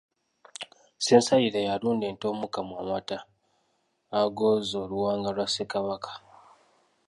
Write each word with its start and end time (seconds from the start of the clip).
Ssensalire 0.99 1.59
y'alunda 1.67 2.05
ente 2.11 2.25
omukamwa 2.33 2.75
amata 2.83 3.17
agooza 4.19 4.75
oluwanga 4.83 5.29
lwa 5.35 5.45
SseKabaka. 5.49 6.11